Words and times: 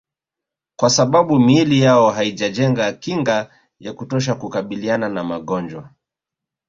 Kwa 0.79 0.89
sababu 0.89 1.39
miili 1.39 1.81
yao 1.81 2.11
haijajenga 2.11 2.91
kinga 2.93 3.51
ya 3.79 3.93
kutosha 3.93 4.35
kukabiliana 4.35 5.09
na 5.09 5.23
magonjwa 5.23 5.89